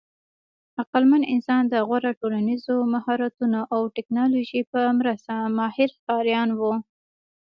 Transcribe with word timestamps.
عقلمن 0.81 1.21
انسان 1.33 1.63
د 1.69 1.75
غوره 1.87 2.11
ټولنیزو 2.19 2.75
مهارتونو 2.93 3.59
او 3.73 3.81
ټېکنالوژۍ 3.95 4.61
په 4.71 4.81
مرسته 4.99 5.33
ماهر 5.57 5.89
ښکاریان 5.97 6.49
وو. 6.59 6.73